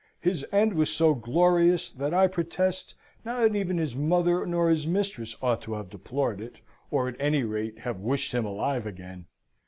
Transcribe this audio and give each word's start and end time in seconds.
His 0.19 0.43
end 0.51 0.73
was 0.73 0.89
so 0.91 1.13
glorious, 1.13 1.91
that 1.91 2.11
I 2.11 2.25
protest 2.25 2.95
not 3.23 3.55
even 3.55 3.77
his 3.77 3.95
mother 3.95 4.47
nor 4.47 4.67
his 4.67 4.87
mistress 4.87 5.35
ought 5.43 5.61
to 5.61 5.73
have 5.75 5.91
deplored 5.91 6.41
it, 6.41 6.55
or 6.89 7.07
at 7.07 7.15
any 7.19 7.43
rate 7.43 7.77
have 7.77 7.99
wished 7.99 8.33
him 8.33 8.43
alive 8.43 8.87
again. 8.87 9.27